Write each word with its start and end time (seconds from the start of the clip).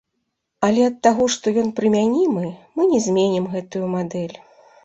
Але 0.67 0.81
ад 0.91 0.95
таго, 1.07 1.27
што 1.35 1.53
ён 1.63 1.69
прымянімы, 1.79 2.45
мы 2.81 2.89
не 2.95 3.05
зменім 3.07 3.45
гэтую 3.55 3.85
мадэль. 3.97 4.35